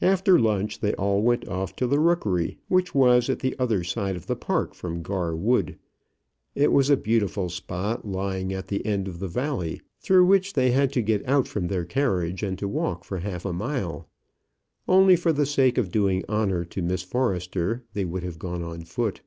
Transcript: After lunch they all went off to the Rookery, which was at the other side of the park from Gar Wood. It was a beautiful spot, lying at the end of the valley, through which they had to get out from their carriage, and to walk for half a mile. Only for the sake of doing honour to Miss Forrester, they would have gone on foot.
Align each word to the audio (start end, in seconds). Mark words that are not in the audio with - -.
After 0.00 0.38
lunch 0.38 0.80
they 0.80 0.94
all 0.94 1.20
went 1.20 1.46
off 1.46 1.76
to 1.76 1.86
the 1.86 2.00
Rookery, 2.00 2.56
which 2.68 2.94
was 2.94 3.28
at 3.28 3.40
the 3.40 3.54
other 3.58 3.84
side 3.84 4.16
of 4.16 4.26
the 4.26 4.34
park 4.34 4.72
from 4.72 5.02
Gar 5.02 5.36
Wood. 5.36 5.76
It 6.54 6.72
was 6.72 6.88
a 6.88 6.96
beautiful 6.96 7.50
spot, 7.50 8.08
lying 8.08 8.54
at 8.54 8.68
the 8.68 8.82
end 8.86 9.08
of 9.08 9.18
the 9.18 9.28
valley, 9.28 9.82
through 10.00 10.24
which 10.24 10.54
they 10.54 10.70
had 10.70 10.90
to 10.94 11.02
get 11.02 11.28
out 11.28 11.46
from 11.46 11.66
their 11.68 11.84
carriage, 11.84 12.42
and 12.42 12.58
to 12.60 12.66
walk 12.66 13.04
for 13.04 13.18
half 13.18 13.44
a 13.44 13.52
mile. 13.52 14.08
Only 14.88 15.16
for 15.16 15.34
the 15.34 15.44
sake 15.44 15.76
of 15.76 15.90
doing 15.90 16.24
honour 16.30 16.64
to 16.64 16.80
Miss 16.80 17.02
Forrester, 17.02 17.84
they 17.92 18.06
would 18.06 18.22
have 18.22 18.38
gone 18.38 18.62
on 18.62 18.84
foot. 18.84 19.20